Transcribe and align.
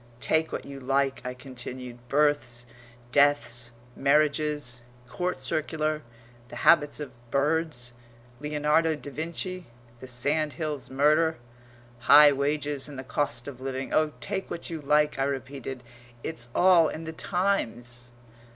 "Take 0.19 0.51
what 0.51 0.65
you 0.65 0.79
like," 0.79 1.21
I 1.23 1.35
continued, 1.35 1.99
"births, 2.07 2.65
deaths, 3.11 3.69
marriages, 3.95 4.81
Court 5.07 5.39
Circular, 5.39 6.01
the 6.47 6.55
habits 6.65 6.99
of 6.99 7.11
birds, 7.29 7.93
Leonardo 8.39 8.95
da 8.95 9.11
Vinci, 9.11 9.67
the 9.99 10.07
Sandhills 10.07 10.89
murder, 10.89 11.37
high 11.99 12.31
wages 12.31 12.89
and 12.89 12.97
the 12.97 13.03
cost 13.03 13.47
of 13.47 13.61
living 13.61 13.93
oh, 13.93 14.13
take 14.19 14.49
what 14.49 14.71
you 14.71 14.81
like," 14.81 15.19
I 15.19 15.23
repeated, 15.23 15.83
"it's 16.23 16.47
all 16.55 16.87
in 16.87 17.03
the 17.03 17.13
Times!" 17.13 18.09